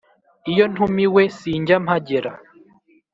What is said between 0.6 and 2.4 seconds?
ntumiwe sinjya mpagera